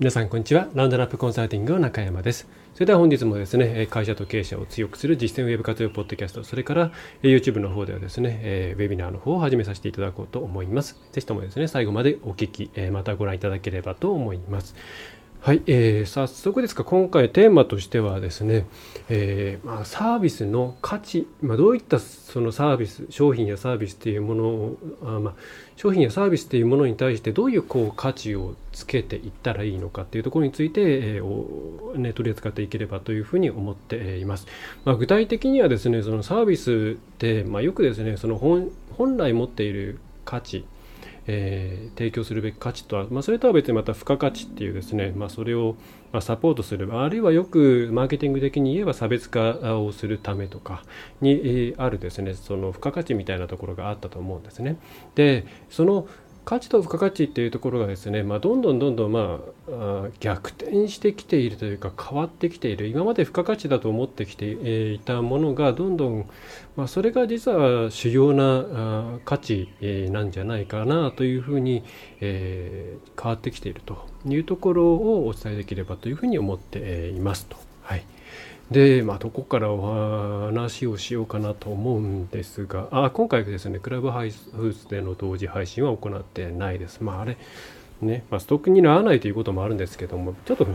[0.00, 0.66] 皆さんこんにちは。
[0.72, 2.48] ラウンドラップコンサルティングの中山です。
[2.72, 6.90] それでは本日もですね会社と経営者を強くする実践ウェブ活用ポッドキャストそれから
[7.22, 10.98] YouTube の方ではですねウェビナーの方を始めさせていただこうと思います。
[11.12, 14.74] ぜひともですね最後までお聞きまたご覧いただければと思います。
[15.42, 18.66] はい、えー、早速ですが今回テーマとしてはですね、
[19.08, 25.34] えーまあ、サービスの価値、まあ、どういったそのサービス商品やサービスというものをあ、まあ、
[25.76, 34.46] 商品やサービスというものに対してどういうこう価値をつけていったらいいのかというところについて、えーね、取り扱っていければというふうに思っています。
[34.84, 40.66] まあ、具体的にはですねそのサービスって、まあ、よくですねその本本来持っている価値
[41.32, 45.76] えー、提供するべき価値とは、まあ、それとは別にまた付加価値っていうですね、まあ、それを
[46.12, 50.82] まサポートするあるいはよくマーケティング的に言えば差別化をするためとか
[51.20, 54.76] にあるですねその付加価値みたいなところがあったと思うんですね。
[55.14, 56.08] でその
[56.50, 59.38] 価値と付加価値っていうところがですね、まあ、どんどんどんどん、ま
[59.70, 66.28] あ、逆転してきているというか変わってきている今まで付加価値だと思ってきていたものがどんどん、
[66.74, 69.68] まあ、それが実は主要な価値
[70.10, 71.84] なんじゃないかなというふうに、
[72.20, 77.56] え、変わってきているというところをお伝えできればというふうに思っていますと。
[77.82, 78.04] はい
[78.70, 87.00] で、まあ、どこからお話をしようかなと思うんですが、あ今回ですね、クラブハウスでの同時配信は行ってないです。
[87.00, 87.36] まあ、あれ、
[88.00, 90.66] ね、まあ、ストックにならないということもあるんですけども、ちょっと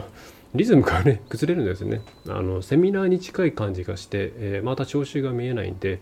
[0.53, 2.01] リズムがね、崩れるんですね。
[2.27, 5.99] あの、セミナーに近い感じがして、えー、また聴衆が見えないんで、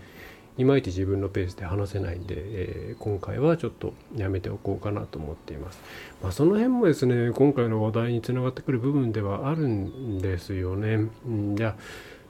[0.58, 5.80] いまいち自分のペースで話せないんで、えー、今回はちょっとやめておこうかなと思っています。
[6.22, 11.09] まあ、その辺もですね、今回の話題につながってくる部分ではあるんですよね。
[11.28, 11.75] ん、じゃあ、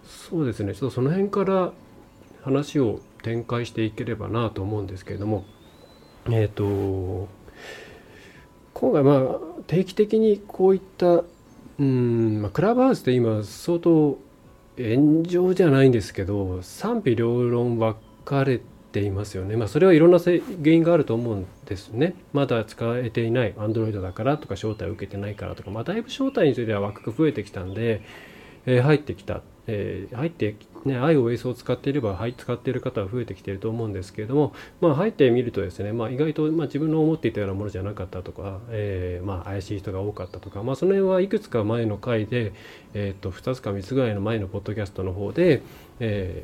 [0.05, 1.73] そうですね、ちょっとその辺から
[2.43, 5.45] 話を展開していければなと思うんですけれども、
[6.27, 7.27] えっ、ー、と、
[8.73, 11.23] 今回まあ定期的にこういった
[11.79, 14.17] うん、まあ、クラブハウスって今相当
[14.77, 18.61] 炎上じゃないんですけど賛否両論ばっかれ
[18.91, 19.57] ていますよね。
[19.57, 22.15] まあ、それはいろんな原因があると思うんですね。
[22.31, 28.01] まだ使えていない Android だからとか招待を受けてないからとか、まあ、だいぶ招待については枠が増えてきたんで、
[28.65, 42.53] えー、入ってきた、えー、入ってね、iOS を使っていれば、はい、使っている方は増えてきていると思うんですけれども、まあ、入ってみるとですね、まあ、意外と、まあ、自分の思っていたようなものじゃなかったとか、えー、まあ、怪しい人が多かったとか、まあ、その辺はいくつか前の回で、
[42.93, 45.61] えー、と2つか3つぐらいの前のポッドキャストの方で、
[45.99, 46.43] え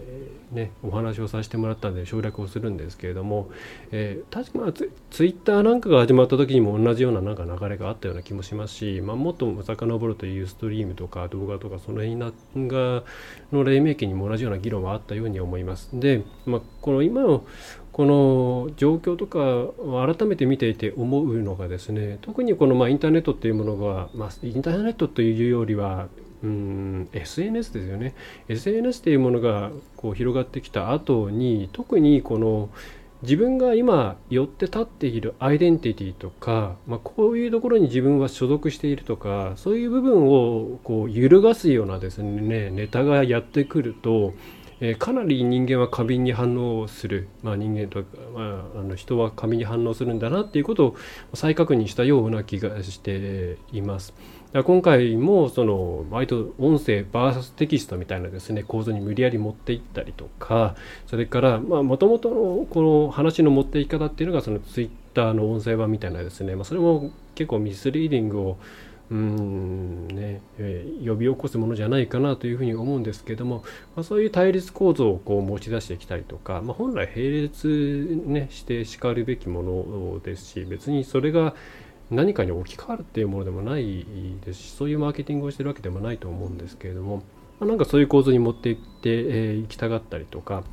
[0.54, 3.50] ー、ね、お話をさせてもらったんで省略をするんですけれども、
[3.92, 13.04] えー、確かまあツツイッターなんかが始まった時にも同じようななんか流れがあったような気もしますし、まあ、もっと遡るというストリームとか動画とかその辺が
[13.52, 15.90] の黎明期にも同じような議論はあったように思います。
[15.94, 17.46] で、まあ、この今の
[17.92, 26.08] この状況とかを改めて見ていて思うのがですね特にこのまインターネットっていうものが、まあ、インターネットというよりは
[26.42, 28.16] うん SNS ですよね
[28.48, 32.70] SNS っていうものがこう広がってきた後に特にこの
[33.22, 44.34] 自分が今寄って立っているアイデンティティとか、まあ、こういうところに自分は所属しているとかそういう部分をこう揺るがすようなですねネタがやってくると
[44.82, 50.96] えー、かなり人間は過敏に反応する、まあ、人間とか、まあ、あの人は過敏に反応するんだなっていうことを
[51.34, 54.14] 再確認したような気がしています。
[54.52, 60.76] 今回もその割と音声 VS テキストみたいなですね構造に無理やり持っていったりとか
[61.06, 68.58] それからもともとのこの話の持っていき方っていうのがそのツイッターの音声版みたいなですね、まあ、それも結構ミスリーディングを
[69.12, 70.42] うんね、
[71.04, 73.64] 呼び起こすものじゃないかなというふうに思うんですけども、
[73.96, 81.56] まあ、そういう対立構造をこう持ち出してきたりとか、まあ、本来並列、ね、してしかるべきものですし別にそれが
[82.12, 84.06] 何かに置き換わるっていうものでもない
[84.46, 87.24] ですしそういうマーケティングをしてるわけでもないと思うんですけれども、
[87.60, 90.64] まあ、なんかそういう構造に持っていってい、えー、きたがったりとか、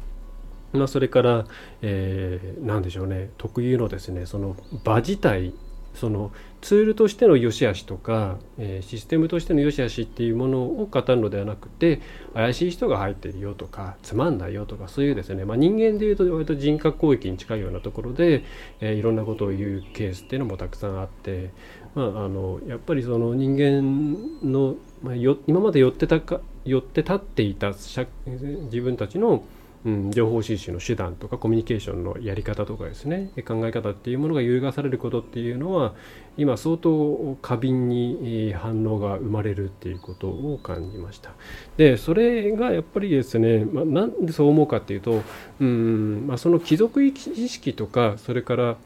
[0.74, 1.46] まあ、それから、
[1.80, 5.54] えー、何でしょうね特有のですねその場自体
[5.94, 6.30] その
[6.60, 12.00] ツールとしての良し悪しとか、え、システムとしての良し悪しっていうものを語るのではなくて
[12.34, 18.44] 怪しい人が入ってるよとかつまんないよとかそういうですね、まあ、人間でいうと割と人格攻撃に近いようなところで、
[18.80, 21.50] え、いろんなことを言うケースっていうのもたくさんあって、
[21.94, 29.44] まあ、あのやっぱりその人間の、まあ、よ今まで寄ってたか寄って立っていた自分たちの
[29.84, 33.30] うん、情報収集の手段とかコミュニケーションのやり方とかですね。
[33.46, 35.94] 考え方っていうものが揺るがされることっていうのは
[36.36, 41.30] 今相当過敏に反応が生まれるっていうことを感じました。
[41.76, 45.22] でそれがやっぱりですね、まあ、なんでそう思うかっていうと
[45.60, 48.76] うん、まあ、その貴族意識とかそれから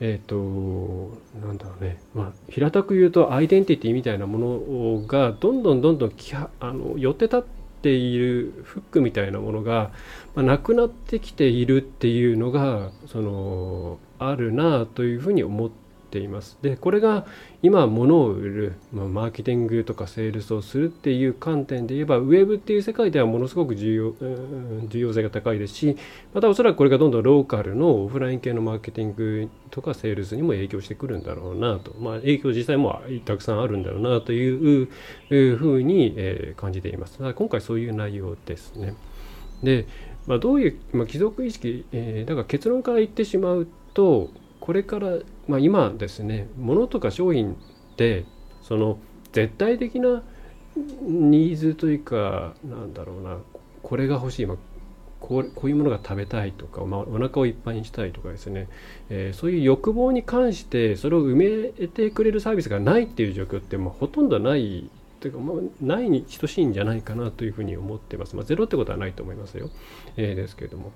[0.00, 4.38] え、ー、となんだろうね、まあ、平たく言うとアイデンティティみたいなも
[5.00, 6.12] のがどんどんどんどん
[6.60, 9.90] あの寄って立ってているフックみたいなものが、
[10.34, 16.58] まあ、なくなってきているっていうのがそのあるなというふうに思ってています。
[16.62, 17.26] でこれが
[17.62, 25.96] 今物を売る、まあ、マーケティングとかセールスをするっていう観点で言えばウェブっていう世界ではものすごく重要,、うん重要性が高いですし
[26.32, 34.88] またおそらくこれがどんどんローカルのオフライン系のマーケティングとかセールスにも影響してくるんだろうなと、まあ、影響実際もたくさんあるんだろうなという
[35.56, 37.18] ふうに、え感じています。
[37.18, 38.94] 今回そういう内容ですね。
[39.62, 39.86] で
[40.28, 44.28] まあ、どういう、まあ、貴族意識、えー、だから結論から言ってしまうと
[44.60, 47.56] これから、まあ、今ですね物とか商品っ
[47.96, 48.24] て
[48.62, 48.98] その
[49.32, 50.22] 絶対的な
[51.02, 53.38] ニーズというかなんだろうな
[53.82, 54.56] これが欲しい、まあ、
[55.20, 58.68] こうこういうものが食べたいとか、まあ、お腹をいっぱいにしたいとかですね、
[59.10, 64.90] えー、そういう欲望に関してそれを埋めてくれるサービスがないっていう状況って、まあ、ほとんどない
[65.20, 68.36] というか、まあ、ないに等しいんじゃないかなというふうに思ってます。
[68.36, 69.70] まあ、ゼロってことはないと思いますよ。
[70.16, 70.92] えー、ですけれども。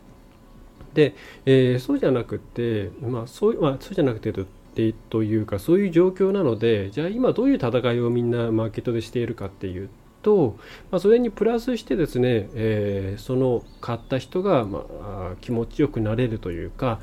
[0.95, 1.15] で、
[1.47, 4.47] えー、そうじゃなくて、まあ、そうまあ、そうじゃなくてと
[5.11, 9.91] というかそういう状況なのでじゃあ今どういう戦いをみんなマーケットでしているかっていう
[10.23, 10.57] と、
[10.91, 17.01] まあ、それにプラスしてですね、えー、その買った人が、まあ、気持ちよくなれるというか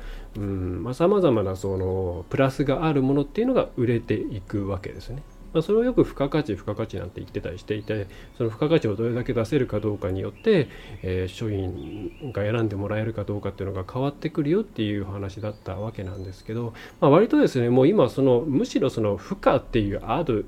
[0.94, 5.22] さまざ、まなそのプラスがあるものっていうのが売れていくわけですね。
[5.52, 8.06] まあ、それをよく付加価値付加価値なんて言ってたりしていて
[8.38, 10.68] その付加価値をどれだけ出せるかどうかによって、
[11.02, 20.42] えー、商品が選んでもらえるかどうかっていうのが変わってくるよっていう話だったわけなんですけど、まあ、割とですねもう今そのむしろその負荷っていうアド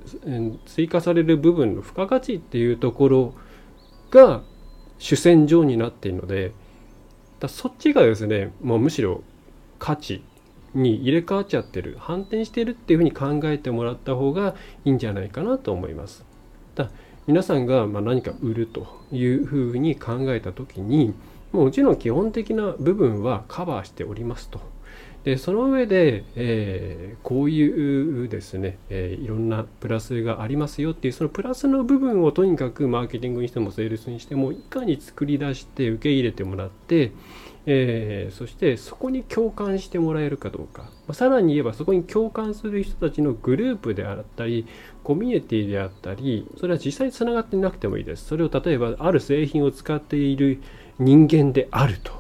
[0.67, 3.35] 追加される部分の付加価値っていうところ
[4.11, 4.43] が
[4.99, 6.53] 主戦場になっているので
[7.41, 9.23] だそっちがですねもうむしろ
[9.79, 10.23] 価値
[10.75, 14.55] に入れ替わっちゃってる反転してるっていうふうに考えてもらった方が
[14.85, 16.25] いいんじゃないかなと思います。
[16.75, 16.91] だ
[17.27, 21.15] 皆さんがま何か売るというふうに考えた時に
[21.53, 24.61] もちろん基本的な部分はカバーしておりますと。
[25.25, 37.13] でその上で、えー、こういうですね、えー、いろんなプラスがありますよっていうそのプラスの部分をとにかくマーケティングにしてもセールスにしてもいかに作り出して受け入れてもらって
[37.65, 44.67] えー、そしてそこに共感してもらえるかどうか、まあ、さらに言えばそこに共感する人たちのグループであったり
[45.05, 48.27] コミュニティであったりそれは実際につながってなくてもいいです。
[48.27, 50.61] それを例えばある製品を使っている
[50.99, 52.13] 人間であると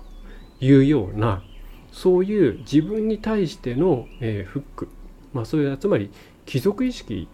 [0.60, 1.42] いうような
[1.90, 4.88] そういう自分に対しての、えー、フック、
[5.32, 6.10] まあ、そういうつまり
[6.46, 7.28] 貴族意識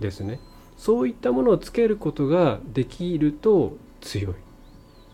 [0.00, 0.40] ですね。
[0.76, 4.34] そういったものをつけることができると強い。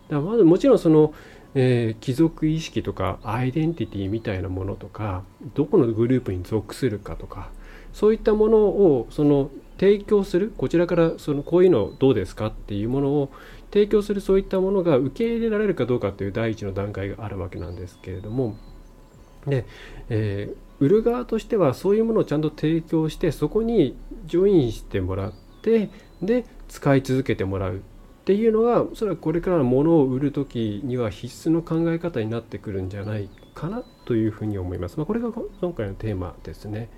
[0.08, 1.14] だからまずもちろんその
[1.54, 5.22] えー、貴族意識とかアイデンティティみたいなものとか
[5.54, 7.50] どこのグループに属するかとか
[7.92, 13.32] そういったものをその提供するこちらからそのこういうのどうですかっていうものを
[13.72, 18.56] 提供するそういったものが受け入れられるかどうかっていう第一の段階があるわけなんですけれども
[19.46, 19.66] で、
[20.08, 25.32] えー、売る側としてはそういうものをちゃんと提供してそこにジョインしてもらっ
[25.62, 25.90] て
[26.22, 27.82] で使い続けてもらう。
[28.22, 34.96] っていうのがそれはこれからのものを売る時には必須の考え方になってくるんじゃないかなというふうに思います。
[34.96, 36.88] まあ、これが今回のテーマですね。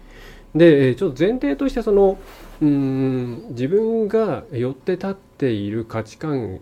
[0.55, 2.19] でちょっと前提としてその
[2.61, 6.61] うん自分が寄って立っている価値観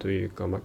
[0.00, 0.60] というか、まあ、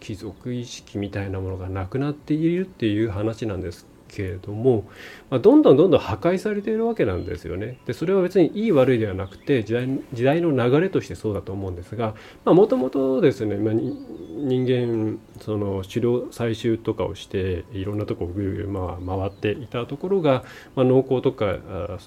[0.00, 4.84] 貴族意識みたいなものがなくなっているっていう話なんですけれども、
[5.30, 7.78] まあ、どんどんどんどん破壊されているわけなんですよね。
[7.86, 12.14] でそれは別にいい悪いではなくて時代時代の流れとしてそうだと思うんですが
[12.44, 20.44] もともとですね、まあ、人間その狩猟採集とかをしていろんなとこをぐるぐるまあ回っていたところが、
[20.76, 21.56] まあ、農耕とか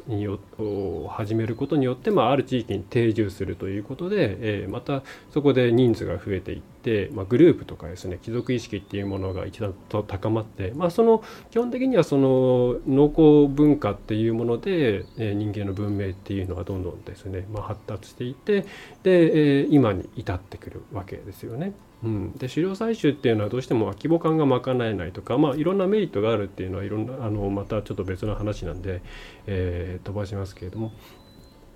[0.08, 18.62] によを始めることによって、まあ、ある地域に定住するということで、えー、またそこで人数が増えていって、まあ、グループとかですね貴族意識っていうものが一段と高まって、まあ、その基本的にはその農耕文化っていうもので、えー、人間の文明っていうのはどんどんですね、まあ、発達していて
[19.04, 21.74] で、えー、今に至ってくるわけですよね。
[22.04, 29.02] うん、で狩猟採集っていうのはどうしても規模感が賄えないとか、まあ、いろんなメリットがあるっていうのはいろんなあのまたちょっと別の話なんで、
[29.48, 30.92] えー、飛ばしますけれども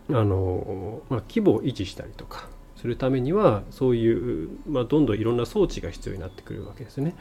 [0.09, 2.49] あの、まあ、規模を維持したりとか
[2.79, 7.13] するためにはそういう、まあ、どんどんいろんな装置が必要になってくるわけですね。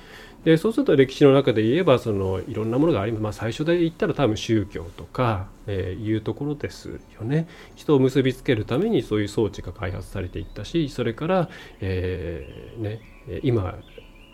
[0.45, 7.49] でそうすると歴史の中で言えばそのいろんなものがあります、まあ、最初で言ったら多分宗教とか、えー、いうところですよね。
[7.75, 11.49] 人を結びつけるためにそういう装置が開発されていったしそれから、
[11.81, 13.00] えー、ね、
[13.43, 13.75] 今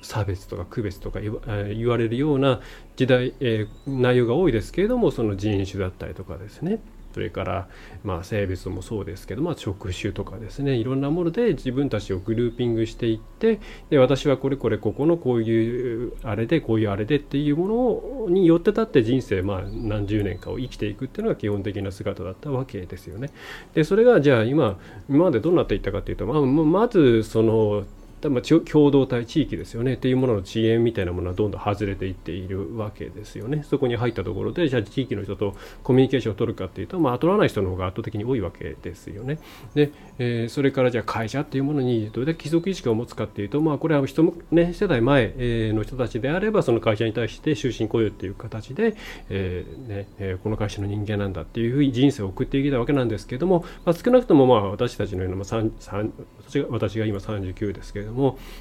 [0.02, 2.60] 差別とか区別とか言われるような
[2.96, 6.80] 時代、えー、内容が多いですけれどもその人種だったりとかですね
[7.14, 7.68] それから、
[8.02, 23.30] まあ、性別もそうですけど、まあ、職種とかですねいろんなもので自分たちをグルーピングしていってで私はこれこれここのこういうあれでこういうあれでっていうものによって立って人生、まあ、何十年かを生きていくっていうのが基本的な姿だったわけですよね。
[23.74, 24.76] でそれがじゃあ今
[25.08, 27.84] 今までどうなっていったかというと、まあ、まずその
[28.30, 29.94] ま、共同体地域ですよね。
[29.94, 33.62] っていうものの遅延みたいなものはどんどん外れていっているわけですよね。
[33.64, 39.38] そこに入ったところでじゃあ地域の人とコミュニケーションを取るかっていうと、まあ、取らない人の方が圧倒的に多いわけですよね。
[39.74, 45.34] で、えー、それからじゃあ会社っていうものにどれだけ貴族意識を持つかっていうと、まあ、これは人も、ね、世代前
[45.72, 48.96] の人たちであればその会社に対して終身雇用っていう形で、
[49.30, 56.04] えーねえー、この会社の人間なんだっていうふうに人生を送ってきたわけなんですけども、まあ、少なくともまあ私たちのような、まあ、
[56.48, 58.13] 私が私が今39ですけれども、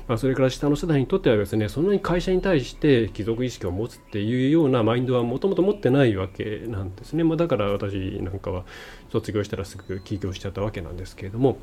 [0.07, 8.65] まあ、それから下の世代にとってはですねそんなに会社に対して貴族意識を持つっていうようなマインドはもともと持ってないわけなんですね、まあ、だから私なんかは
[9.11, 11.57] 卒業したらすぐ起業しちゃったわけなんですけれども。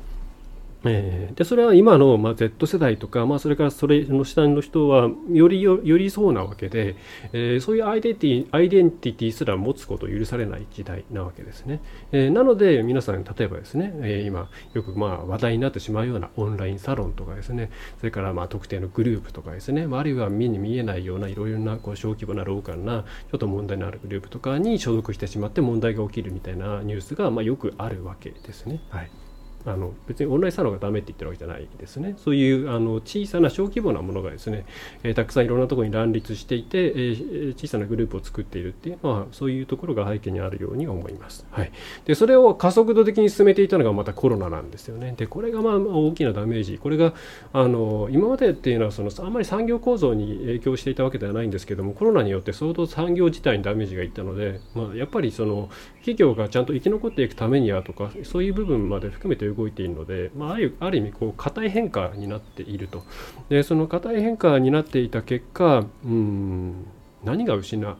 [0.83, 6.95] えー、でそれは今の、まあ、Z 世代とか、まあ、それからそれの下の人はよりよりそうなわけで、
[7.33, 17.69] えー、そういうアイデンティアイデンティティすら持つことを許されない時代なわけですね、えー、なので皆さん例えばですね、え今よくまあ話題になってしまうようなオンラインサロンとかですね
[17.99, 28.81] それからまあ特定のグループとかですね、まあ、あるいは目に見えないようないろいろなこう小規模なローカルなちょっと問題のあるグループとかに所属してしまって問題が起きるみたいなニュースがまあよくあるわけですね。
[28.89, 29.11] はい。
[29.65, 32.15] あの別にオンラインサロンがダメって言ってるわけじゃないですね。
[32.17, 34.65] そういうあの小さな小規模なものがですね、
[35.03, 41.71] えー、たくさんいろんなところに乱立していて、えー、小さなグループを作っているっていうのはそういうところが背景にあるように思います、はい、
[42.05, 45.13] でそれを加速度的に進めていたのがまたコロナなんですよね。
[45.17, 46.77] でこれがまあ大きなダメージ。
[46.77, 47.13] これが
[47.53, 55.69] あの今までっていうのはそのあんまり産業構造に影響していたわけではないんですけどもコロナによって相当産業自体にダメージがいったので、まあ、やっぱりその
[56.01, 63.03] 企業がちゃんと生き残っていくためにはとかそういう部分まで含めて動いているので、まあ、ある意味こう硬い変化になっていると
[63.49, 66.87] でその硬い変化になっていた結果うん
[67.23, 67.97] 何が失う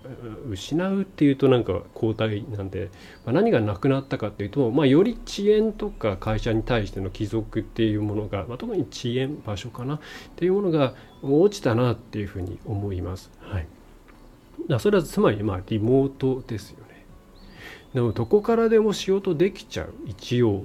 [0.49, 2.89] 失うっていうとなんか交代なんで、
[3.23, 9.99] まあ、何がなくなったかっていうと、まあ、より遅延とか会社に対しての帰属っていうものが、まあ、特に遅延場所かなっ
[10.35, 13.29] ていうものが落ちたなっていうふうに思います。
[13.41, 13.67] はい、
[14.67, 16.80] だそれはつまりまあリモートですよ。
[17.93, 20.63] でもどこからでも仕事できちゃう一応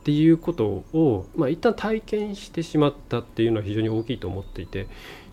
[0.00, 4.86] っていうことを、まあ、一旦体験してしまったっていうのは非常に大きいと思っていて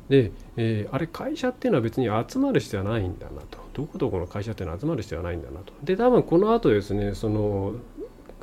[0.10, 3.60] で、えー、あれ会社っていうのは別に集まる必要はないんだなと。
[3.74, 5.74] どこどこの会社っていうのは集まる必要はないんだなと。
[5.84, 7.74] で多分この後ですねその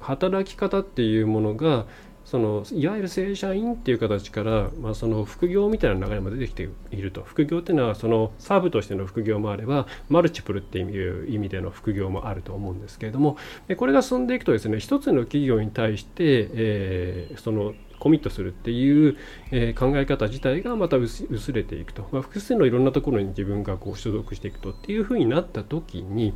[0.01, 1.87] 働き方っていうものが
[2.31, 7.25] そのいわゆる正社員っていう形から、まあ、その副業みたいな流れも出てきていると。
[7.25, 13.37] 副業っていうのはそのサーブとしての副業もあればマルチプルっていう意味での副業もあると思うんですけれども。
[13.77, 19.17] これが進んでいくとですね一つの企業に対して、えー、そのコミットするっていう、
[19.51, 26.33] えー、考え方自体がまた薄れていくと、まあ、複数のいろんなところに自分がこう所属していくとっていうふうになった時に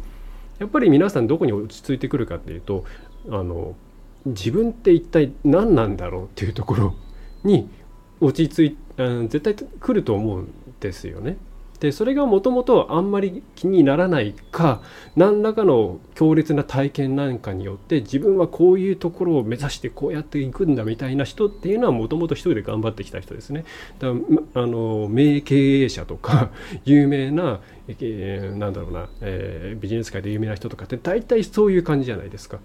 [0.58, 2.84] やっぱり皆さんどこに落ち着いてくるかっていうと
[3.28, 3.76] あの
[4.26, 6.94] 自分って一体何なんだろうっていうところ
[7.42, 7.68] に
[8.20, 8.76] 落ち着い
[9.28, 11.36] 絶対来ると思うんですよね。
[11.80, 14.80] でそれがもともとあんまり気にならないか
[15.16, 23.64] 何らかの強烈な体験なんかによって自分はこういうところを目指してこうやっていくんだみたいな人っていうのはもともと一人で頑張ってきた人ですね。
[23.98, 26.50] だあの名経営者とか
[26.86, 32.60] 有名な、えー、なんだろうな、えー、ビジネス界で有名な人とかって大体そういう感じじゃないですか。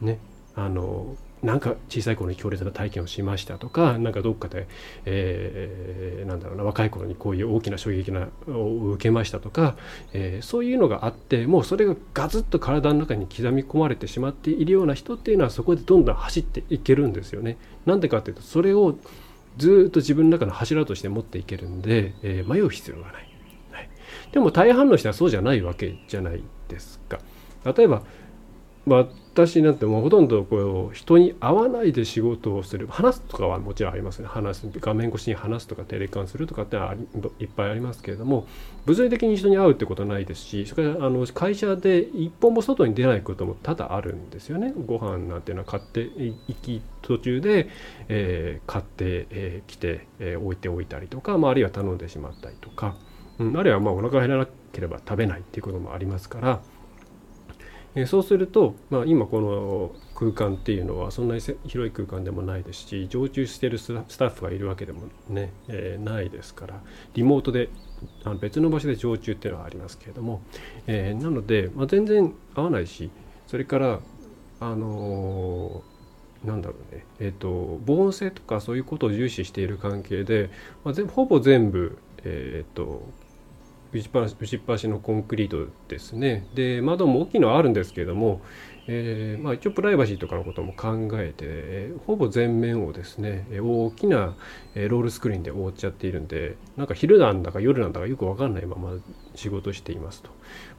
[0.00, 0.18] ね。
[0.56, 4.66] あのなんか小さい頃に強烈な体験をしましたとかなんかどっかで、
[5.04, 9.76] えー、なんだろうな若い頃にこういう大きな衝撃なを受けましたとか、
[10.14, 17.58] えー、そういうのがあってもうそれがガツッと体の中に刻み込まれてしまっているような人っていうのはそこでどんどん走っていけるんですよね。
[17.84, 18.96] なんでかっていうとそれを
[19.58, 23.28] ずっと自分の中の柱として持っていけるんで、えー、迷う必要がない、
[23.70, 23.90] はい。
[24.32, 27.18] でも大半の人はそうじゃないわけじゃないですか。
[27.76, 28.02] 例えば
[28.86, 32.86] まあ私なんてもうほとんどこう人に会わないで仕事をする。
[32.86, 34.28] 話すとかはもちろんありますね。
[34.28, 36.94] 話す画面越しに話すとかテレカンするとかってのは
[37.40, 38.46] いっぱいありますけれども
[38.86, 44.72] 物理的に人に会うってことはないですしそれからあの会社で一本も外に出ないことも多々あるんですよね。
[44.86, 47.68] ご飯なんていうのは買って行き途中で、
[48.08, 52.94] えー、買ってき、えー、て、えー、置いておいたりとか、まあ、あるいは頼んでしまったりとか、
[53.40, 56.60] うん、あるいはまあお腹が減らなければ食べないっていうこともありますから
[57.96, 66.80] えそうすると、まあ、今この空間っていうのはそんなに広い空間でもないですし常駐してるスタッフがいるわけでもね、えー、ないですから
[67.14, 67.68] リモートで
[68.24, 70.42] あの別の場所で常駐っていうのはありますけれども、
[70.86, 73.10] えー、なので、まあ、全然合わないし
[73.46, 74.00] それから
[74.60, 80.50] あのー、なんだろうね、えーと、防音性とかそういうことを重視している関係で、
[80.84, 83.02] まあ、ほぼ全部、えーと
[83.94, 86.48] 打ちっぱなしのコンクリートですね。
[86.54, 88.40] で窓も大きいのはあるんですけれども、
[88.88, 94.34] えー、まあ、一応プライバシーとかのことも考えて、えー、ほぼ全面をですね大きな
[94.74, 98.98] ロールスクリーンで覆っちゃっているんでなんか昼なんだか夜なんだかよく分かんないまま
[99.36, 100.30] 仕事していますと、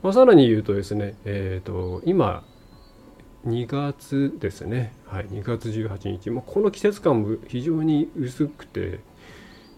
[0.03, 2.43] まあ、さらに言うとですね、えーと、今
[3.47, 8.99] 2月ですね、はい、2月18日、まあ、この季節感も非常に薄くて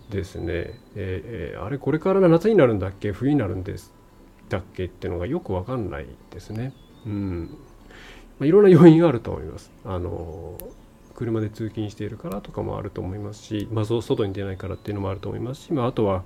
[0.09, 3.11] ですね、えー、あれこれから夏になるんだっけ？
[3.11, 3.93] 冬になるんです
[4.49, 4.85] だっけ？
[4.85, 6.73] っていうのがよく分かんないですね。
[7.05, 7.57] うん
[8.39, 9.71] まあ、いろんな要因があると思います。
[9.83, 10.57] あの
[11.15, 16.23] 車で通勤しているからとかもあると思いますし、まあ、外に出ないからっていうのもあると思いますし、まあ、あとは、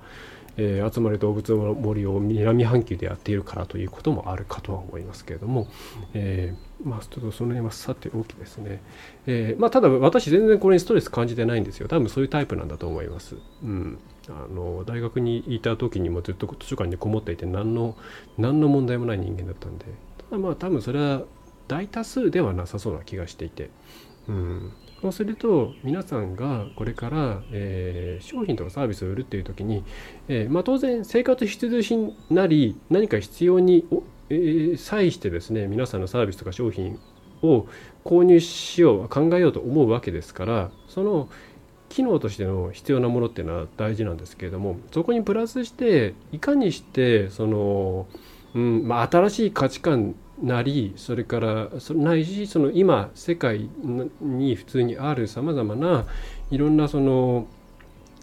[0.58, 5.66] えー、集まれ動物の森を南半球でやっているからということもあるかとは思いますけれども、
[6.12, 8.82] えー、まあ、ちょっとその辺はさておきですね、
[9.26, 11.88] えー、まあ、ただ私全然これにストレス感じてないんですよ。
[11.88, 13.36] 多分そういうタイプなんだと思います。
[13.62, 13.98] うん。
[14.28, 17.96] あの大学にいた時にもずっと図書館にこもっていて何の
[18.38, 19.86] 何の問題もない人間だったんで。
[20.30, 21.22] ただまあ多分それは
[21.68, 23.70] 大多数ではなさそうな気がしていて、
[24.28, 29.84] うん、そうすると皆さんがこれから、えー、商品とかサービスを売るっていう時に、
[30.28, 33.84] えー、まあ、当然生活必需品なり何か必要に、
[34.76, 36.98] 際してですね皆さんのサービスとか商品
[37.42, 37.66] を
[38.04, 41.28] 購入しよう考えようと思うわけですからその
[41.88, 48.06] 機能としての必要なものっていうのは大事なんですけれどもそこにプラスしていかにしてその、
[48.54, 53.68] うんまあ、新しい価値観なりそれからそないしその今世界
[54.20, 56.06] に普通にあるさまざまな
[56.50, 57.46] いろんなその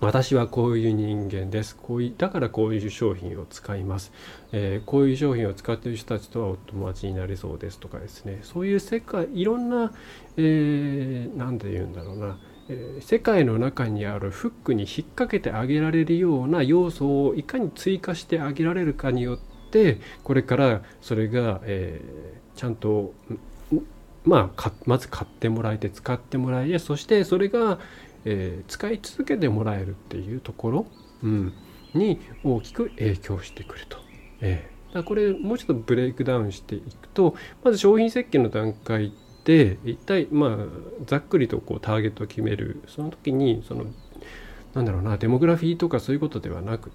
[0.01, 1.75] 私はこういう人間です。
[1.75, 4.13] こういだからこういう商品を使います、
[4.53, 8.39] えー、こういう商品を使っている人たちとはお友達になれそうですとかですね。
[8.43, 9.91] そういう世界いろんな、
[10.37, 12.37] えー、何て言うんだろうな。
[12.69, 19.39] え世界の中にあるフックに引っ掛けてあげられるような要素をいかに追加してあげられるかによっ
[19.71, 21.99] てこれからそれが、え、
[22.55, 23.13] ちゃんと
[24.23, 27.79] まあまず買ってもらえて使ってもらえてそしてそれが、
[28.25, 30.85] えー、使い続けてもらえるっていうところ、
[31.23, 31.53] うん、
[31.93, 33.97] に大きく影響してくると。
[34.41, 40.57] えー、だこれもうちょっとブレイクダウンしていくとまず商品設計の段階で一体まあ
[41.05, 43.85] ざっくりとこうターゲットを決めるその時にその
[44.73, 46.91] なんだろうなデモグラフィーとかそういうことではなく、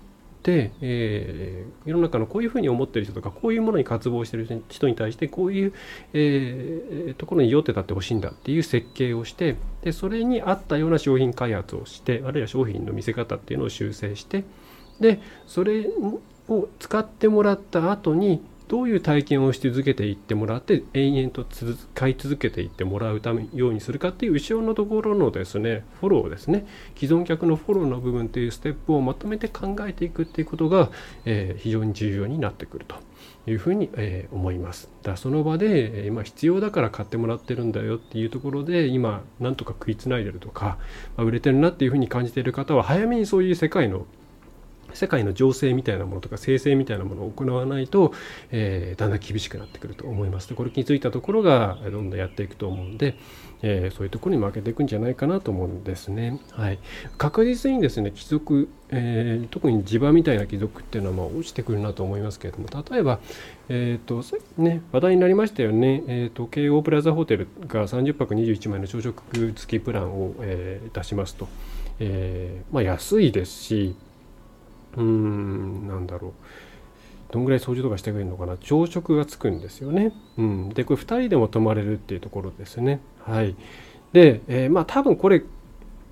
[0.52, 5.72] えー、世の中のこういうふうに思ってる人とかこういうものに渇望してる人に対してこういう、
[6.12, 14.44] えー、ところに酔ってたってほしいんだっていう設計をしてでそれに合ったような商品開発をしてあるいは商品の見せ方っていうのを修正して
[15.00, 15.88] でそれ
[16.48, 26.66] を使ってもらった後にどういう体験をし続けていってもらって延々と使い続けていってもらうためようにするかっていう後ろのところのですねフォローですね
[26.98, 30.90] 既存客のフォローの部分というステップをまとめて考えていくっていうことが、
[31.24, 32.96] えー、非常に重要になってくると
[33.46, 34.88] いうふうに、えー、思います。
[35.02, 40.78] だからその場で、えー、今必要だから買ってもらってるんだよっていうところで今なんとか食いつないでるとか、
[41.16, 44.06] まあ、売れてるなっていうふうに感じている方は早めにそういう世界の
[44.94, 48.12] 世界の情勢みたいなものとか生成みたいなものを行わないと、
[48.50, 50.48] えー、だんだん厳しくなってくると思います。
[50.48, 53.16] でこれについたところがどんどんやっていくと思うんで、
[53.62, 56.38] えー、そういうところに負けていくんじゃないかなと思うんですね。
[56.52, 56.78] はい、
[57.16, 63.20] 確実にですね貴族、えー、特に地場みたいな貴族っていうのはまあ落ちてくるなと思いますけれども例えば、
[63.68, 64.22] えーと
[64.58, 69.22] ね、話題になりましたよね、えーと、京王プラザホテルが30泊21万円の朝食
[69.54, 71.48] 付きプランを、えー、出しますと、
[72.00, 73.96] えーまあ、安いですし
[74.96, 76.32] うーんなんだろう
[77.32, 80.12] どんぐらい掃除とかしてくれるのかな朝食がつくんですよね。
[80.38, 83.00] うん、でこれ2人でも泊まれるっていうところですね。
[83.24, 83.56] はい、
[84.12, 85.42] で、えー、まあ多分これ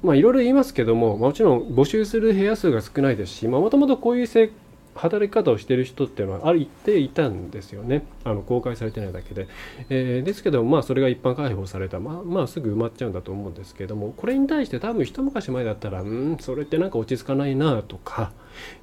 [0.02, 4.50] まあいろいろ言いますけどももちろん募集する部屋数が少ないですしもともとこういう生
[4.94, 8.04] 働き方をしている人っていうのはある一定いたんですよね。
[8.24, 9.48] あの公開されてないだけで、
[9.88, 18.32] えー、ですけどまあそれが一般開放されたまあまあすぐ埋まっちゃうんだと思うんですけどもこれに対して多分一昔前だったらうんそれってなんか落ち着かないなとか、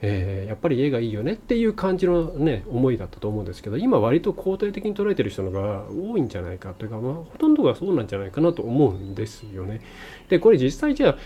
[0.02, 9.82] えー、やっぱり家がいいよねっていう感じのね思いだったと思うんですけど今割と肯定的に捉えてる人のが多いんじゃないかというか、まあ、ほとんどがそうなんじゃないかなと思うんですよね。
[10.30, 11.18] でこれ実際じゃあ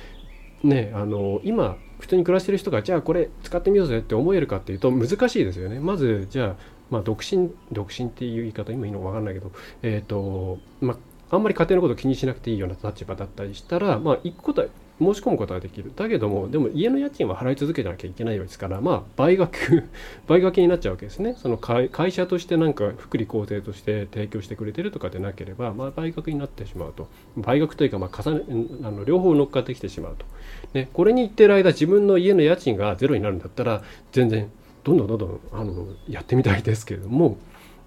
[0.64, 5.80] ねあの今普通に暮らしてる人がじゃあこれ使ってみようぜって思えるかっていうと難しいですよね。
[5.80, 6.56] まずじゃあ
[6.90, 10.96] まあ独身独身っていう言い方今いいのか分かんないけどえっ、ー、とま
[11.30, 14.68] ああんまり家庭のこと気にしなくていいような立場だったりしたらまあ行くことは
[15.00, 15.92] 申し込むことができる。
[15.96, 19.84] だけども、でも家の家賃は払い続けなきゃいけないわけですから、まあ、倍額
[20.28, 21.36] 倍額になっちゃうわけですね。
[21.38, 27.08] その会社としてなんか福利厚生として提供してくれてるとかでなければ、まあ、倍額になってしまうと。
[27.38, 28.44] 倍額というか、まあ、重ね、
[28.84, 30.26] あの両方乗っかってきてしまうと。
[30.74, 34.50] ね、これに行ってる間、自分の家の家賃がゼロになるんだったら、全然、
[34.84, 37.38] どんどんどんどんあのやってみたいですけれども、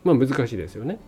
[0.03, 0.99] まあ、難しいですよね。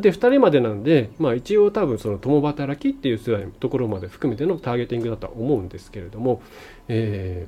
[0.00, 6.42] で2人までなんで、まあ、一応多分その共働きっていう世代のところまで含めてのターゲティングだとは思うんですけれども、
[6.88, 7.46] え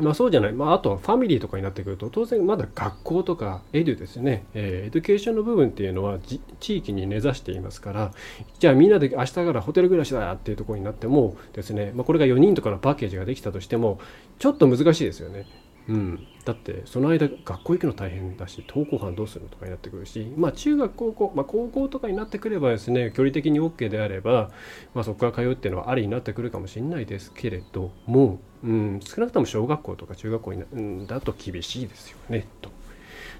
[0.00, 6.18] ー、まあ、そうじゃない、まあ、あとはファミリーとかになってくると当然まだ学校とか edu ですね、えー、 education の部分っていうのは
[6.60, 8.12] 地域に根ざしていますから
[8.58, 14.00] じゃあみんなで明日からホテル暮らしだっていうところになってもですね、まあ、これが4人とかのパッケージができたとしても
[14.38, 15.46] ちょっと難しいですよね。
[15.88, 24.50] うん、だってその間学校行くの大変だし登校班どうするのとかになってくるしまあ中学高校、まあ、高校とかになってくればですね距離的に OK であれば、
[24.94, 32.70] まあ、そこから通うっていうのはありになってくるかもしれないですけれども、うん、少なくとも小学校とか中学校にな、うん、だと厳しいですよねと。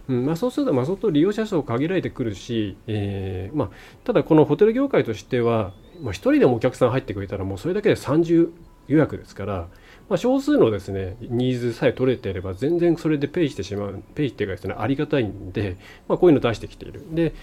[0.08, 0.26] うん。
[0.26, 3.70] まあ、そうすると、まあ、相当利用者数を限られてくるし、えーまあ、
[4.04, 8.50] ただこのホテル業界としては、まあ、1人でもお客さん入ってくれたらもうそれだけで30
[8.88, 9.68] 予約ですから、
[10.08, 15.76] まあ、少数のですねニーズさえ取れていれば全然それでペイしてしまうペイっていうかですねありがたいんで、
[16.08, 17.02] まあ、こういうの出してきている。
[17.12, 17.34] で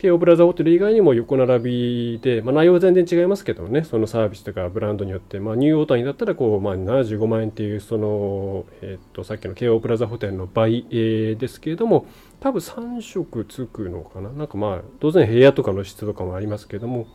[0.00, 12.06] 京王プラザーホテル以外にも横並びで、まあ、内容は全然違いますけどねそのサービスとかブランドによって、まあ、ニューオータニだったらこう、まあ、75万円っていうその、えー、とさっきの京王プラザーホテルの倍、えー、ですけれども
[12.40, 14.30] 多分3色つくのかな。
[14.30, 17.06] なんかまあ当然部屋とかの質とかもありますけども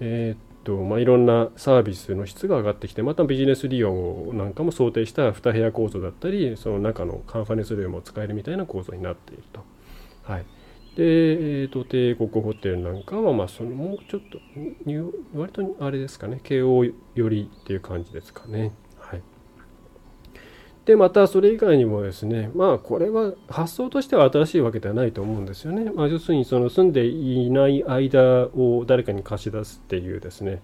[0.00, 9.64] えっ、ー、とまあ、いろんなサービスの質が上がってきてまたビジネス利用なんかも想定した2部屋構造だったりその中のカンファレンスルームも使えるみたいな構造になっていると。
[10.24, 10.44] はい、
[10.96, 14.38] で、えーと、帝国ホテルなんかは、まあ、そのもうちょっと
[15.34, 18.72] 割とあれですかね慶応寄りっていう感じですかね。
[20.88, 25.90] でまたそれ以外にもですねまあこれは発想としては新しいわけではないと思うんですよね。
[25.94, 30.62] まあ、要するにその住んでいない間を誰かに貸し出すっていうですね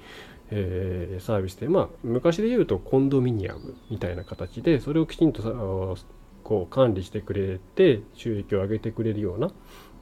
[0.50, 5.96] えー、サービスで、まあ、昔で言うとコンドミニアムみたいな形でそれをきちんと
[6.42, 9.50] こう管理してくれて収益を上げてくれるような、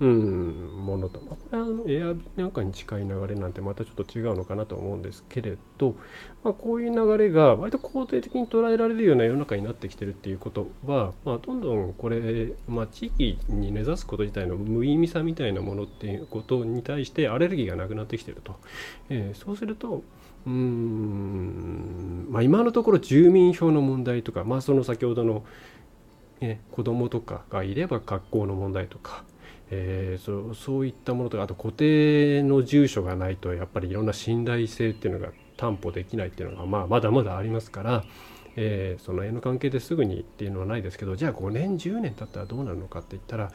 [0.00, 5.94] うん、ものと、これはエアビなんかに近い流れなんてまたちょっと違うのかなと思うんですけれど、
[6.42, 18.56] まあ、こういう流れが割と肯定的に捉えられるような世の中になってきてるっていうことは、まあ、どんどんこれ、まあ、地域に根ざすこと自体の無意味さみたいなものっていうことに対してアレルギーがなくなってきてると、
[19.08, 20.02] えー、そうすると
[20.46, 25.44] うん、まあ、今のところ住民票の問題とか、まあ、その先ほどの、
[26.40, 29.24] ね、子供とかがいれば学校の問題とか、
[29.74, 38.04] えー、そうそういったものとかあと固定の住所がないとやっぱりいろんな信頼性っていうのが担保できないっていうのが、まあ、まだまだありますから、
[38.56, 43.50] えー、その辺の関係ですぐにっていうのはないですけどじゃあ5年10年経ったらどうなるのかって言ったら、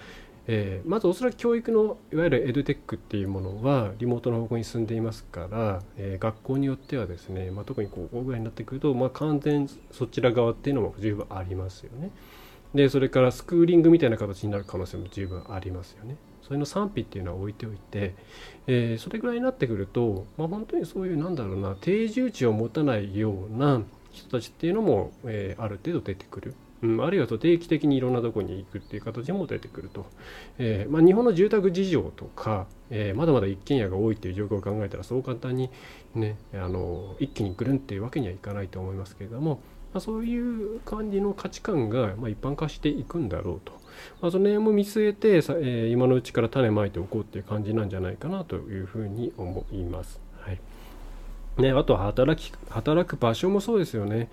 [0.48, 12.10] えー、まずおそらく教育のいわゆるエドテックっていうものはリモートの方向に進んでいますから、えー、学校によってはですね、まあ、特に高校ぐらいになってくると、まあ、完全そちら側っていうのも十分ありますよね。
[12.74, 16.16] でそれからスクーリングみたいな形になる可能性も十分ありますよね。
[16.44, 18.16] それの賛否っていうのは置いておいて、
[18.68, 26.56] えー、それぐらいになってくると、まあ、本当にそういうなんだろうな定住地を持たないような人たちっていうのも、えー、ある程度出てくる。
[26.88, 30.06] うん、あるいはと定期的にいろんなとこに行くっていう形も出てくると、
[30.58, 35.70] えー、まあ、日本の住宅事情とか、えー、まだまだ一軒家が多いっていう状況を考えたらそう簡単に、
[36.16, 39.60] ね、あの一気に来るんっていうわけにはいかないと思いますけれども、
[39.94, 43.74] まあ、そういう感じの価値観が、ま一般化していくんだろうと、
[44.22, 50.22] まあ、その辺も見据えてさ、えー、今のうちから種まいておこうっていう感じなんじゃないかなというふうに思います。
[50.40, 50.60] はい
[51.58, 54.30] ね、あとは働き働く場所もそうですよね。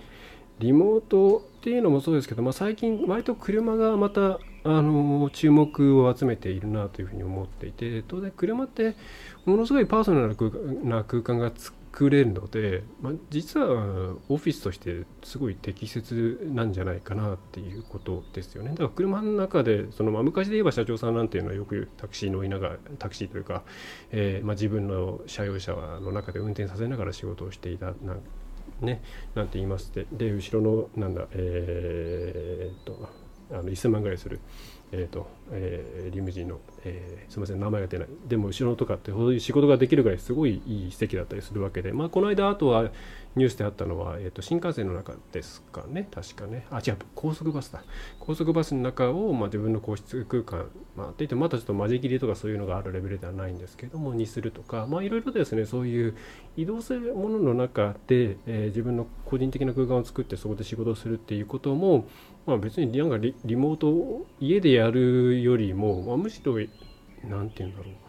[0.59, 8.97] リモートっていうのもそうですけど、まあ、最近割と車がまたあの注目を集めているなというふうに思っていて当然車って
[9.45, 18.71] ものすごいパーソナルな空間が作れるので、まあ、実はオフィスとしてすごい適切なんじゃないかなっていうことですよね。
[18.71, 23.65] だから車の中でその、まあ、昔で言えば社長さんなんていうのはよくタクシー乗りながらタクシーというか、
[24.11, 28.21] えーまあ、自分の車用車の中で運転させながら仕事をしていたなん
[28.81, 29.03] ね
[29.35, 33.09] なんて言いますでで後ろのなんだえー、っと
[33.51, 34.41] あの1000万ぐらいする
[34.97, 38.09] えーとえー、リムジンの、えー、すみません名前が出ない。
[38.29, 42.91] でも後ろとかってそういう仕事ができるぐらいすごいいい席だったりするわけで、まあ、この間あとは
[43.37, 46.09] ニュースであったのは、えーと、新幹線の中ですかね。
[46.11, 46.67] 確かね。
[46.71, 47.83] あ違う高速バスだ。
[48.21, 56.17] 高速バスの中を、まあ、自分の個室空間、まあ、って言ってまたちょっと間仕切りとかそういうのがあるレベルではないんですけどもにするとかまあいろいろですねそういう
[56.57, 62.07] 移動するものの中で、えー、自分の個人的な空間を作ってそこで仕事をするっていうことも
[62.47, 66.55] まあ、別になんかリリモートを家でやるよりも、まあ、むしろ
[67.27, 68.04] 何て言うんだろう。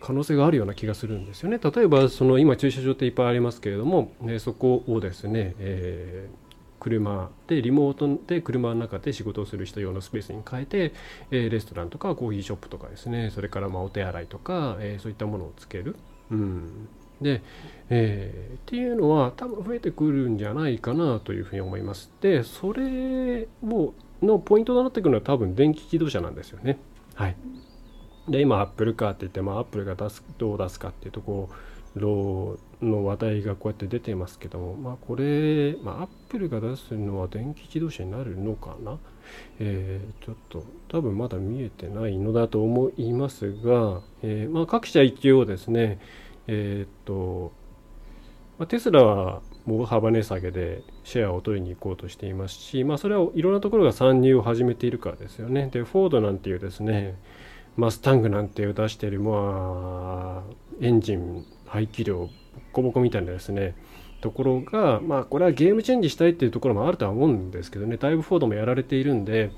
[0.00, 1.58] 可能性があるような気がするんですよね。
[1.62, 10.92] 例えばその今駐車場っていっぱいありますけれども、えそこをですね、えー、車でリモートで車の中で仕事をする人用のスペースに変えて、
[11.30, 15.96] え、レストランとかコーヒーショップとかですねそれからまお手洗いとか、え、そういったものをつける。
[16.30, 16.88] うん
[17.20, 17.42] で、
[17.90, 22.10] えー、っていうのは多分増えてくるんじゃないかなというふうに思います。
[22.22, 26.78] で、それをのポイントとなってくるのは多分電気自動車なんですよね。
[27.14, 27.36] はい。
[28.28, 31.48] で、今、アップルカーって言って、まあ、アップルが出すどう出すかっていうとこ
[31.96, 38.98] ろの話題がこうやって出てますけども、まあ、これ、まあ、アップルが出すのは電気自動車になるのかな？
[39.60, 46.00] えー、ちょっと多分まだ見えてないのだと思いますが、えー、まあ、各社一応ですね、
[46.46, 47.52] えー、っと、
[48.58, 55.68] まあ、テスラは大幅値下げでシェアを取りに行こうとしていますし、まあ、それはいろんなところが参入を始めているからですよね。
[55.72, 57.16] で、フォードなんていうですね、
[57.76, 62.30] マスタングなんていう出してる、まあ、エンジン排気量ボ
[62.72, 63.74] コボコみたいなですね、
[64.20, 69.50] ところが、まあ、これはゲームチェンジしたいっていうところもあるとは思うんですけどね、だいぶフォードもやられているんで、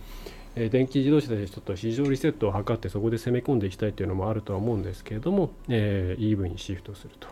[0.55, 7.29] え電気自動車でちょっと市場リセットを図ってそこで攻め込んでいきたいというのもあるとは思うんですけれども、えー、EV にシフトすると。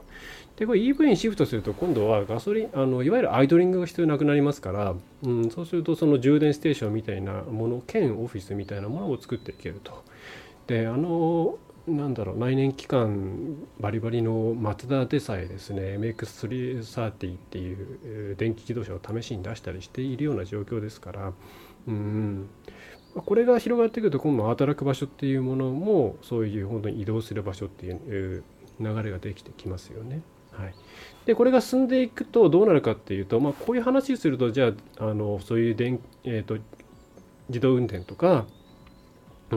[0.56, 10.02] でこれ EV にシフトすると今度はガソリンあのいわゆるアイドリングが必要なくなりますから、うん、そうするとその充電ステーションみたいなもの兼オフィスみたいなものを作っていけると。
[10.70, 21.32] であのなんだろう内燃機関バリバリのマツダでさえですね MX330 っていう電気自動車を試しに出したりしているような状況ですから
[21.88, 22.48] うん
[23.16, 28.44] これが広がってくると今度働く場所っていうものもそういう本当に移動する場所っていう
[28.78, 30.22] 流れができてきますよね。
[30.52, 30.74] はい、
[31.26, 36.58] でこれが進んでいくとどうなるかっていうと、まあ、こういう話をするとじゃああのそういう電、えーと、
[37.48, 38.46] 自動運転とか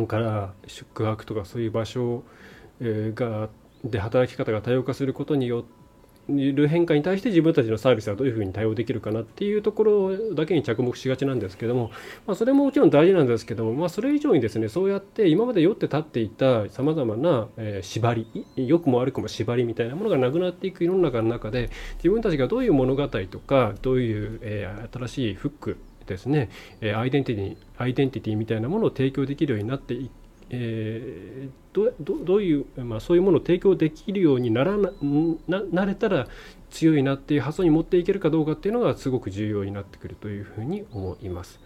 [0.07, 2.23] から宿泊とかそういう場所
[2.81, 3.49] が
[3.83, 5.65] で働き方が多様化することによ
[6.29, 11.91] る変化に対して自分たちのサービスはどういうふうに対応できるかなっていうところだけに着目しがちなんですけども、
[12.25, 25.77] まあ、それももちろん大事なんですけども、まあ、それ以上にですねそうやって今まで酔って立っていたさまざまな、えー、縛り良くも悪くも縛りみたいなものがなくなっていく世の中の中で自分たちがどういう物語とかどういう、えー、新しいフック
[26.13, 26.49] ですね、
[26.81, 30.09] えアイデンティティアイデンティティみたいなものを提供できるようになってい
[30.55, 34.91] えー、どどういう、まあ、そういうものを提供できるようにならな
[35.71, 36.27] なれたら
[36.73, 41.59] 強いなっていう発想に持っていけるかどうかっていうのがすごく重要になってくるというふうに思います。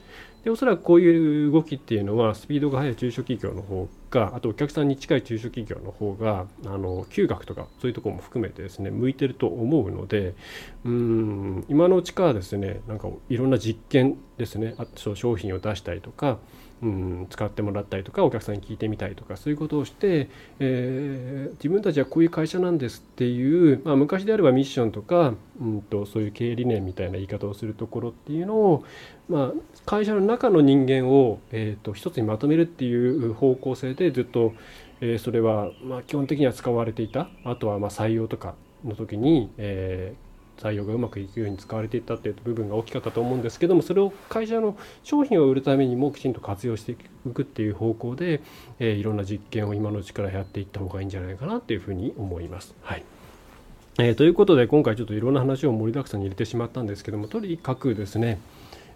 [0.43, 10.35] でおそらくこういう動きっていうのはスピードが速い中小企業の方があとお客さんに近い中小企業の方があの嗅覚とかそういうところも含めてですね向いてると思うので
[10.85, 16.37] うん今のうちからですねなんかいろんな実験ですねあと商品を出したりとか
[16.81, 28.83] うん、使ってもらったりとかお客さんに聞いてみたりとかそういうことをして、えー、自分たちはこういう会社なんですっていう、まあ、昔であればミッションとか、うんと、そういう経営理念みたいな言い方をするところっていうのを、
[29.27, 29.53] まあ、
[29.85, 34.53] 会社の中の人間を、えーと、一つにまとめるっていう方向性でずっと、
[35.01, 37.29] えー、それは、まあ、基本的には使われていた。
[37.43, 38.53] あとはま採用とか
[38.85, 40.26] の時に、えー
[40.57, 46.95] 採用がうまくいくように使われていったっていう部分が大きかったと思うんですけどもそれを会社の商品を売るためにもきちんと活用してい
[47.31, 48.41] くっていう方向で、
[48.79, 52.75] えー、いろんな実験を今のうちからやっていった方がいいんじゃないかなっていうふうに思います。
[52.81, 53.03] はい
[53.99, 58.39] えー、ということで今回ちょっといろんな話を盛りだくさんに入れてしまったんですけどもとにかくですね、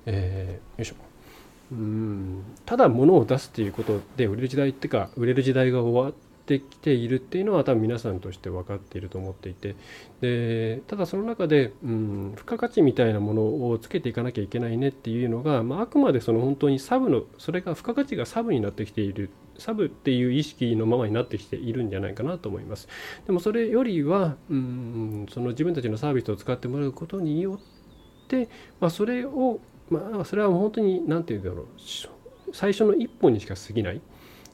[0.05, 0.95] えー、よいしょ
[1.71, 9.75] うんただ物を出すっていうことで売れる時代っていうか売れる時代が終わってきているっていうのは多分皆さんとして分かっていると思っていて
[10.21, 22.87] でただその中で、うん、付加価値みたいなものをつけていかなきゃいけないねっていうのが、まあ、あくまでその本当にサブのそれが付加価値がサブになってきているサブっていう意識のままになってきているんじゃないかなと思います。
[23.27, 27.59] でもそれよりは、うん、その自分たちのサービスを使ってもらうことによ
[28.23, 28.49] って、
[28.79, 31.65] まあ、それを、まあ、それは本当に何て言うんだろう
[32.53, 34.01] 最初の一歩にしか過ぎない。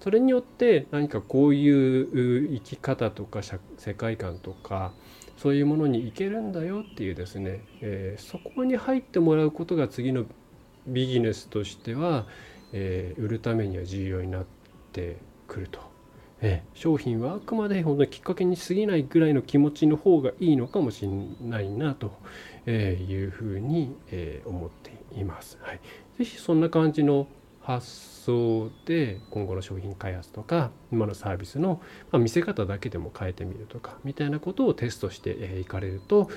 [0.07, 3.41] それによって何かこういう生き方とか
[3.77, 4.93] 世界観とか
[5.35, 10.23] そういうものにいけるんだよっていうですね、えー、そこに入ってもらうことが次の
[10.87, 12.25] ビジネスとしては、
[12.71, 14.45] えー、売るためには重要になっ
[14.93, 15.81] てくると、
[16.39, 21.11] えー、商品はあくまで本当にきっかけに過ぎないぐらいの気持ちの方がいいのかもしれ
[21.45, 22.13] ないなと
[22.65, 25.57] いうふうに、え思っています。
[25.61, 25.81] はい、
[26.17, 27.27] ぜひそんな感じの
[27.67, 31.81] 発想で今後の商品開発とか今のサービスの
[32.13, 36.29] 見せ方だけでも変えてみるとかみたいなことをテストしていかれると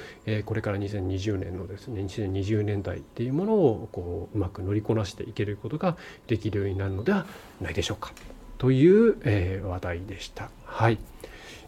[0.44, 7.26] これから2020年のですね2020年代っていうものをこううまく乗りこなしていけることができるようになるのでは
[7.60, 8.12] ないでしょうか
[8.58, 10.50] という話題でした。
[10.64, 10.98] はい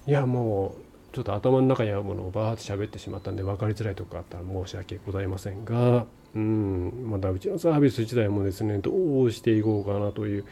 [0.08, 8.90] いやもうちょっと頭の中にあるものをバーって喋ってしまったんで分かりづらいとこあったら申し訳ございませんがうん、まだうちのサービス自体もですね、ど
[9.22, 10.44] うしていこうかなという、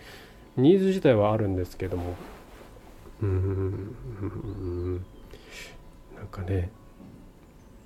[0.57, 2.15] ニーズ自体はあるんですけども、
[3.23, 3.95] うん、
[6.17, 6.71] なんかね、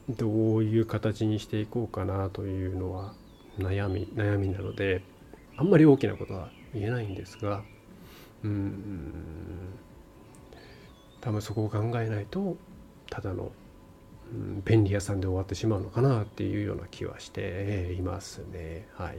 [0.09, 3.15] どういう形にしていこうかなというのは
[3.59, 5.03] 悩み、悩みなので、
[5.57, 7.63] あんまり大きなことは言えないんですが、
[8.43, 9.13] うん、
[11.21, 12.57] 多分そこを考えないと、
[13.09, 13.53] ただの
[14.33, 18.87] うん、便利屋さんで終わってしまうのかなっていうような気はしていますね。
[18.95, 19.19] はい。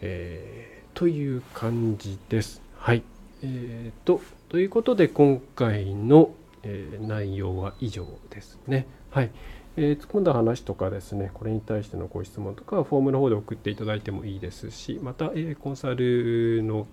[0.00, 2.62] えー、という感じです。
[2.76, 3.02] はい。
[3.42, 6.30] えーと、ということで今回の、
[6.62, 8.86] えー、内容は以上ですね。
[9.10, 9.30] はい。
[9.76, 16.86] えー、突っ込んだ話とかですね、これに対してのご質問とかはフォームの方で送っていただいてもいいですし、また、えー、コンサルの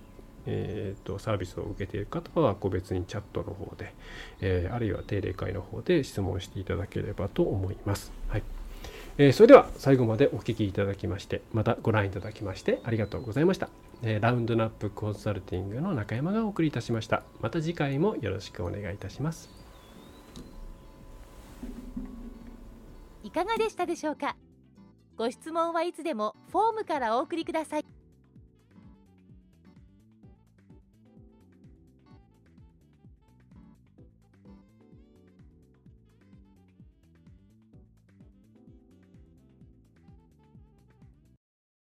[0.45, 3.93] えーと、サービスを受けている方は個別にチャットの方で、
[4.39, 8.11] えー、あるいは定例会の方で質問していただければと思います。
[8.27, 8.43] はい。
[9.17, 13.69] えー、それでは最後までお聴きいただきましてまたご覧いただきましてありがとうございました、
[14.01, 17.23] えー、ラウンドナップコンサルティングの中山がお送りいたしました。
[17.41, 19.49] また次回もよろしくお願いいたします。
[23.23, 24.35] いかがでしたでしょうか？
[25.17, 28.00] ご質問はいつでもフォームからお送りください。